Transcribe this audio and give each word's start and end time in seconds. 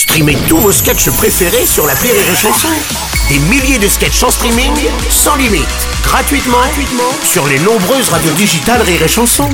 Streamez 0.00 0.38
tous 0.48 0.56
vos 0.56 0.72
sketchs 0.72 1.10
préférés 1.10 1.66
sur 1.66 1.86
la 1.86 1.92
Rire 1.92 2.14
et 2.14 2.34
Chanson. 2.34 2.68
Des 3.28 3.38
milliers 3.50 3.78
de 3.78 3.86
sketchs 3.86 4.22
en 4.22 4.30
streaming, 4.30 4.72
sans 5.10 5.36
limite, 5.36 5.68
gratuitement, 6.02 6.56
gratuitement 6.56 7.12
sur 7.22 7.46
les 7.46 7.58
nombreuses 7.58 8.08
radios 8.08 8.32
digitales 8.32 8.80
Rire 8.80 9.02
et 9.02 9.08
Chanson. 9.08 9.50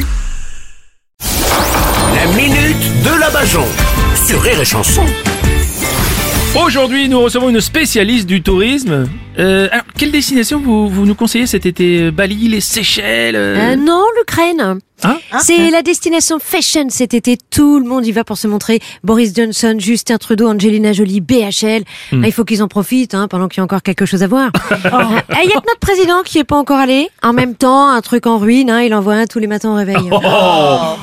La 2.15 2.27
minute 2.37 3.03
de 3.03 3.19
la 3.19 3.29
Bajon 3.31 3.67
sur 4.25 4.41
Rire 4.41 4.61
et 4.61 4.65
Chanson. 4.65 5.05
Aujourd'hui, 6.65 7.09
nous 7.09 7.21
recevons 7.21 7.49
une 7.49 7.61
spécialiste 7.61 8.27
du 8.27 8.41
tourisme. 8.41 9.09
Euh, 9.41 9.69
alors, 9.73 9.85
quelle 9.99 10.13
destination 10.13 10.61
vous, 10.61 10.89
vous 10.89 11.07
nous 11.07 11.17
conseillez 11.17 11.49
cet 11.49 11.67
été? 11.67 12.13
Bali, 12.13 12.49
les 12.49 12.61
Seychelles 12.61 13.35
euh? 13.35 13.73
Euh, 13.73 13.77
non, 13.77 14.05
l'Ukraine. 14.17 14.79
Hein 15.05 15.19
C'est 15.41 15.71
la 15.71 15.83
destination 15.83 16.39
fashion 16.39 16.87
cet 16.89 17.13
été. 17.15 17.37
Tout 17.51 17.79
le 17.79 17.87
monde 17.87 18.07
y 18.07 18.13
va 18.13 18.25
pour 18.25 18.39
se 18.39 18.47
montrer. 18.47 18.81
Boris 19.05 19.35
Johnson, 19.35 19.77
Justin 19.79 20.17
Trudeau, 20.17 20.49
Angelina 20.49 20.93
Jolie, 20.93 21.21
BHL. 21.21 21.83
Hmm. 22.13 22.25
Ah, 22.25 22.27
il 22.27 22.33
faut 22.33 22.45
qu'ils 22.45 22.63
en 22.63 22.69
profitent 22.69 23.15
hein, 23.15 23.29
pendant 23.29 23.49
qu'il 23.49 23.59
y 23.59 23.61
a 23.61 23.65
encore 23.65 23.83
quelque 23.83 24.07
chose 24.07 24.23
à 24.23 24.27
voir. 24.27 24.51
Ah, 24.71 25.23
Il 25.45 25.51
y 25.51 25.53
a 25.53 25.61
que 25.61 25.67
notre 25.67 25.81
président 25.81 26.23
qui 26.25 26.39
est 26.39 26.45
pas 26.45 26.57
encore 26.57 26.79
allé. 26.79 27.09
En 27.23 27.33
même 27.33 27.55
temps, 27.55 27.89
un 27.89 28.01
truc 28.01 28.27
en 28.27 28.39
ruine, 28.39 28.71
hein, 28.71 28.83
il 28.83 28.95
envoie 28.95 29.15
un 29.15 29.27
tous 29.27 29.39
les 29.39 29.47
matins 29.47 29.71
au 29.71 29.75
réveil. 29.75 29.97
Oh 30.11 30.21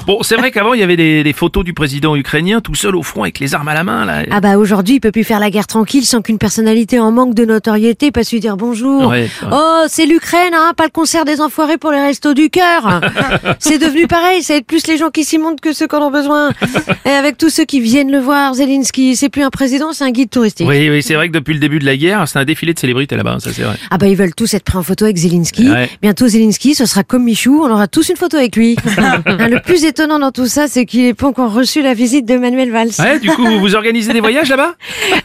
Bon, 0.07 0.23
c'est 0.23 0.35
vrai 0.35 0.51
qu'avant, 0.51 0.73
il 0.73 0.79
y 0.79 0.83
avait 0.83 0.97
des, 0.97 1.23
des 1.23 1.33
photos 1.33 1.63
du 1.63 1.73
président 1.73 2.15
ukrainien 2.15 2.61
tout 2.61 2.75
seul 2.75 2.95
au 2.95 3.03
front 3.03 3.21
avec 3.23 3.39
les 3.39 3.53
armes 3.53 3.67
à 3.67 3.73
la 3.73 3.83
main. 3.83 4.05
Là. 4.05 4.23
Ah 4.31 4.41
bah 4.41 4.57
aujourd'hui, 4.57 4.95
il 4.95 4.99
peut 4.99 5.11
plus 5.11 5.23
faire 5.23 5.39
la 5.39 5.49
guerre 5.49 5.67
tranquille 5.67 6.05
sans 6.05 6.21
qu'une 6.21 6.37
personnalité 6.39 6.99
en 6.99 7.11
manque 7.11 7.35
de 7.35 7.45
notoriété 7.45 8.11
passe 8.11 8.31
lui 8.31 8.39
dire 8.39 8.57
bonjour. 8.57 9.07
Ouais, 9.07 9.23
ouais. 9.23 9.29
Oh, 9.51 9.83
c'est 9.87 10.05
l'Ukraine, 10.05 10.53
hein, 10.53 10.73
pas 10.75 10.85
le 10.85 10.89
concert 10.89 11.25
des 11.25 11.39
enfoirés 11.41 11.77
pour 11.77 11.91
les 11.91 12.01
restos 12.01 12.33
du 12.33 12.49
cœur. 12.49 13.01
c'est 13.59 13.82
devenu 13.83 14.07
pareil, 14.07 14.41
ça 14.43 14.55
aide 14.55 14.65
plus 14.65 14.87
les 14.87 14.97
gens 14.97 15.09
qui 15.09 15.23
s'y 15.23 15.37
montent 15.37 15.61
que 15.61 15.73
ceux 15.73 15.87
qui 15.87 15.95
en 15.95 16.01
ont 16.01 16.11
besoin. 16.11 16.51
Et 17.05 17.09
avec 17.09 17.37
tous 17.37 17.49
ceux 17.49 17.65
qui 17.65 17.79
viennent 17.81 18.11
le 18.11 18.19
voir, 18.19 18.53
Zelensky, 18.53 19.15
c'est 19.15 19.29
plus 19.29 19.43
un 19.43 19.49
président, 19.49 19.93
c'est 19.93 20.03
un 20.03 20.11
guide 20.11 20.29
touristique. 20.29 20.67
Oui, 20.67 20.89
oui, 20.89 21.03
c'est 21.03 21.15
vrai 21.15 21.27
que 21.27 21.33
depuis 21.33 21.53
le 21.53 21.59
début 21.59 21.79
de 21.79 21.85
la 21.85 21.97
guerre, 21.97 22.27
c'est 22.27 22.39
un 22.39 22.45
défilé 22.45 22.73
de 22.73 22.79
célébrités 22.79 23.15
là-bas, 23.17 23.37
ça 23.39 23.51
c'est 23.53 23.63
vrai. 23.63 23.75
Ah 23.91 23.97
bah 23.97 24.07
ils 24.07 24.15
veulent 24.15 24.33
tous 24.35 24.53
être 24.53 24.63
pris 24.63 24.77
en 24.77 24.83
photo 24.83 25.05
avec 25.05 25.17
Zelensky. 25.17 25.69
Ouais. 25.69 25.89
Bientôt 26.01 26.27
Zelensky, 26.27 26.75
ce 26.75 26.85
sera 26.85 27.03
comme 27.03 27.23
Michou, 27.23 27.61
on 27.63 27.69
aura 27.69 27.87
tous 27.87 28.09
une 28.09 28.15
photo 28.17 28.37
avec 28.37 28.55
lui. 28.55 28.75
Hein, 28.97 29.21
le 29.25 29.61
plus 29.61 29.83
étonnant 29.83 30.19
dans 30.19 30.31
tout 30.31 30.47
ça, 30.47 30.67
c'est 30.67 30.85
qu'il 30.85 31.03
n'ait 31.03 31.13
pas 31.13 31.27
encore 31.27 31.53
reçu 31.53 31.81
la 31.81 31.93
visite 31.93 32.25
de 32.25 32.37
Manuel 32.37 32.71
Valls. 32.71 32.91
Ouais, 32.99 33.19
du 33.19 33.29
coup, 33.29 33.59
vous 33.59 33.75
organisez 33.75 34.13
des 34.13 34.19
voyages 34.21 34.49
là-bas? 34.49 34.75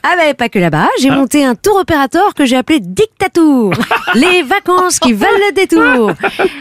Ah 0.03 0.15
ben 0.19 0.35
pas 0.35 0.49
que 0.49 0.59
là-bas, 0.59 0.89
j'ai 1.01 1.11
monté 1.11 1.45
un 1.45 1.55
tour 1.55 1.77
opérateur 1.77 2.35
que 2.35 2.45
j'ai 2.45 2.57
appelé 2.57 2.81
Dictatour. 2.81 3.73
les 4.15 4.43
vacances 4.43 4.99
qui 4.99 5.13
valent 5.13 5.31
le 5.49 5.55
détour. 5.55 6.13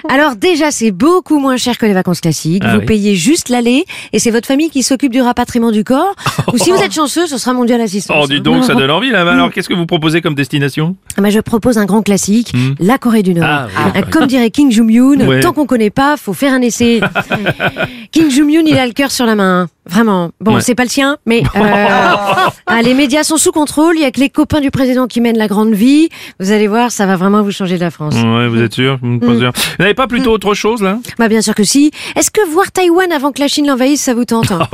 Alors 0.09 0.35
déjà 0.35 0.71
c'est 0.71 0.91
beaucoup 0.91 1.39
moins 1.39 1.57
cher 1.57 1.77
que 1.77 1.85
les 1.87 1.93
vacances 1.93 2.21
classiques. 2.21 2.63
Ah 2.65 2.73
vous 2.75 2.79
oui. 2.81 2.85
payez 2.85 3.15
juste 3.15 3.49
l'aller 3.49 3.85
et 4.13 4.19
c'est 4.19 4.31
votre 4.31 4.47
famille 4.47 4.69
qui 4.69 4.83
s'occupe 4.83 5.11
du 5.11 5.21
rapatriement 5.21 5.71
du 5.71 5.83
corps. 5.83 6.15
Ou 6.53 6.57
si 6.57 6.71
vous 6.71 6.77
êtes 6.77 6.93
chanceux, 6.93 7.27
ce 7.27 7.37
sera 7.37 7.53
mondial 7.53 7.81
assistance. 7.81 8.17
Oh, 8.23 8.27
dis 8.27 8.41
donc, 8.41 8.63
ça 8.63 8.73
donne 8.75 8.91
envie 8.91 9.09
là-bas. 9.11 9.33
Alors, 9.33 9.51
qu'est-ce 9.51 9.69
que 9.69 9.73
vous 9.73 9.85
proposez 9.85 10.21
comme 10.21 10.35
destination? 10.35 10.95
Ah 11.17 11.21
ben, 11.21 11.29
je 11.29 11.39
propose 11.39 11.77
un 11.77 11.85
grand 11.85 12.01
classique, 12.01 12.53
la 12.79 12.97
Corée 12.97 13.23
du 13.23 13.33
Nord. 13.33 13.45
Ah, 13.47 13.67
oui, 13.95 14.01
Euh, 14.01 14.01
Comme 14.11 14.27
dirait 14.27 14.49
Kim 14.51 14.71
Jong-un, 14.71 15.25
Ouais. 15.27 15.39
tant 15.39 15.53
qu'on 15.53 15.65
connaît 15.65 15.89
pas, 15.89 16.17
faut 16.17 16.33
faire 16.33 16.53
un 16.53 16.61
essai. 16.61 16.99
Kim 18.11 18.29
Jong-un, 18.29 18.63
il 18.65 18.77
a 18.77 18.85
le 18.85 18.93
cœur 18.93 19.11
sur 19.11 19.25
la 19.25 19.35
main. 19.35 19.67
Vraiment. 19.89 20.31
Bon, 20.41 20.55
Ouais. 20.55 20.61
c'est 20.61 20.75
pas 20.75 20.83
le 20.83 20.89
sien, 20.89 21.17
mais 21.25 21.43
euh, 21.55 21.59
ah, 22.67 22.81
les 22.81 22.93
médias 22.93 23.23
sont 23.23 23.37
sous 23.37 23.51
contrôle. 23.51 23.95
Il 23.97 24.01
y 24.01 24.05
a 24.05 24.11
que 24.11 24.19
les 24.19 24.29
copains 24.29 24.59
du 24.61 24.71
président 24.71 25.07
qui 25.07 25.21
mènent 25.21 25.37
la 25.37 25.47
grande 25.47 25.73
vie. 25.73 26.09
Vous 26.39 26.51
allez 26.51 26.67
voir, 26.67 26.91
ça 26.91 27.05
va 27.05 27.15
vraiment 27.15 27.41
vous 27.41 27.51
changer 27.51 27.75
de 27.77 27.81
la 27.83 27.91
France. 27.91 28.15
Ouais, 28.15 28.47
vous 28.47 28.61
êtes 28.61 28.73
sûr? 28.73 28.99
Pas 28.99 29.37
sûr. 29.37 29.51
Vous 29.55 29.75
n'avez 29.83 29.93
pas 29.93 30.07
plutôt 30.07 30.31
autre 30.31 30.53
chose 30.53 30.81
là? 30.81 30.99
Bah 31.19 31.27
bien 31.27 31.41
sûr 31.41 31.55
que 31.55 31.63
si. 31.63 31.91
Est-ce 32.15 32.31
que 32.31 32.41
voir 32.51 32.71
Taïwan 32.71 33.11
avant 33.11 33.31
que 33.31 33.39
la 33.39 33.47
Chine 33.47 33.67
l'envahisse, 33.67 34.01
ça 34.01 34.13
vous 34.13 34.25
tente 34.25 34.51
hein? 34.51 34.67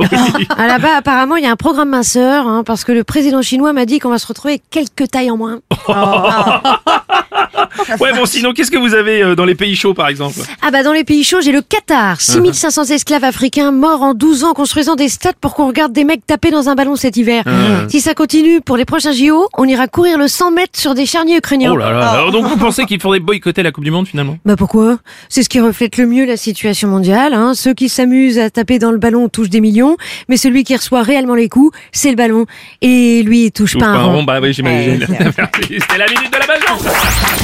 Ah, 0.56 0.66
Là-bas, 0.66 0.96
apparemment, 0.96 1.36
il 1.36 1.44
y 1.44 1.46
a 1.46 1.50
un 1.50 1.56
programme 1.56 1.90
minceur, 1.90 2.46
hein, 2.48 2.62
parce 2.64 2.84
que 2.84 2.92
le 2.92 3.04
président 3.04 3.42
chinois 3.42 3.72
m'a 3.72 3.84
dit 3.86 3.98
qu'on 3.98 4.10
va 4.10 4.18
se 4.18 4.26
retrouver 4.26 4.60
quelques 4.70 5.10
tailles 5.10 5.30
en 5.30 5.36
moins. 5.36 5.60
Ouais, 8.00 8.12
bon, 8.14 8.24
sinon, 8.26 8.52
qu'est-ce 8.52 8.70
que 8.70 8.78
vous 8.78 8.94
avez 8.94 9.22
euh, 9.22 9.34
dans 9.34 9.44
les 9.44 9.54
pays 9.54 9.76
chauds 9.76 9.94
par 9.94 10.08
exemple? 10.08 10.38
Ah 10.62 10.70
bah 10.70 10.82
dans 10.82 10.92
les 10.92 11.04
pays 11.04 11.22
chauds, 11.24 11.40
j'ai 11.40 11.52
le 11.52 11.60
Qatar. 11.60 12.20
6500 12.20 12.84
esclaves 12.84 13.24
africains 13.24 13.72
morts 13.72 14.02
en 14.02 14.14
12 14.14 14.44
ans 14.44 14.52
construisant 14.54 14.94
des 14.96 15.08
stades 15.08 15.34
pour 15.40 15.54
qu'on 15.54 15.66
regarde 15.66 15.92
des 15.92 16.04
mecs 16.04 16.26
taper 16.26 16.50
dans 16.50 16.68
un 16.68 16.74
ballon 16.74 16.96
cet 16.96 17.16
hiver. 17.16 17.44
Si 17.88 18.00
ça 18.00 18.14
continue, 18.14 18.60
pour 18.60 18.76
les 18.76 18.84
prochains 18.84 19.12
JO, 19.12 19.48
on 19.56 19.64
ira 19.66 19.86
courir 19.86 20.18
le 20.18 20.28
100 20.28 20.50
mètres 20.52 20.78
sur 20.78 20.94
des 20.94 21.06
charniers 21.06 21.36
ukrainiens. 21.36 21.72
Oh 21.72 21.76
là 21.76 21.90
là. 21.92 22.10
Alors, 22.10 22.32
donc, 22.32 22.46
vous 22.46 22.56
pensez 22.56 22.84
qu'il 22.84 23.00
faudrait 23.00 23.20
boycotter 23.20 23.62
la 23.62 23.72
Coupe 23.72 23.84
du 23.84 23.90
Monde 23.90 24.06
finalement? 24.08 24.38
Bah 24.44 24.56
pourquoi? 24.56 24.98
C'est 25.28 25.42
ce 25.42 25.48
qui 25.48 25.60
reflète 25.60 25.96
le 25.96 26.06
mieux 26.06 26.24
la 26.24 26.36
situation 26.36 26.88
mondiale. 26.88 27.34
Hein. 27.34 27.54
Ceux 27.54 27.74
qui 27.74 27.88
s'amusent 27.88 28.38
à 28.38 28.50
taper 28.50 28.78
dans 28.78 28.90
le 28.92 28.98
ballon 28.98 29.28
touchent 29.28 29.50
des 29.50 29.60
millions, 29.60 29.96
mais 30.28 30.36
celui 30.36 30.64
qui 30.64 30.76
reçoit 30.76 31.02
réellement 31.02 31.34
les 31.34 31.48
coups, 31.48 31.76
c'est 31.92 32.10
le 32.10 32.16
ballon. 32.16 32.46
Et 32.82 33.22
lui, 33.22 33.46
il 33.46 33.52
touche 33.52 33.72
Touche 33.72 33.80
pas 33.80 33.86
un 33.86 34.04
rond. 34.04 34.22
Bah 34.24 34.38
oui, 34.42 34.52
j'imagine. 34.52 35.06
C'était 35.08 35.98
la 35.98 36.06
minute 36.06 36.32
de 36.32 36.38
la 36.38 36.46
Bajon. 36.46 37.43